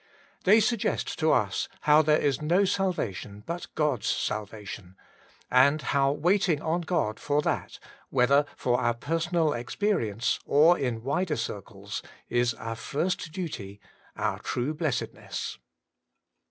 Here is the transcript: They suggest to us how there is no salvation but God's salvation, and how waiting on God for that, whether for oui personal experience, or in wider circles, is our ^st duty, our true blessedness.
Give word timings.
They 0.45 0.59
suggest 0.59 1.19
to 1.19 1.31
us 1.31 1.67
how 1.81 2.01
there 2.01 2.17
is 2.17 2.41
no 2.41 2.65
salvation 2.65 3.43
but 3.45 3.67
God's 3.75 4.07
salvation, 4.07 4.95
and 5.51 5.79
how 5.79 6.11
waiting 6.11 6.59
on 6.59 6.81
God 6.81 7.19
for 7.19 7.43
that, 7.43 7.77
whether 8.09 8.47
for 8.57 8.79
oui 8.81 8.93
personal 8.99 9.53
experience, 9.53 10.39
or 10.43 10.75
in 10.75 11.03
wider 11.03 11.37
circles, 11.37 12.01
is 12.29 12.55
our 12.55 12.73
^st 12.73 13.31
duty, 13.31 13.79
our 14.15 14.39
true 14.39 14.73
blessedness. 14.73 15.59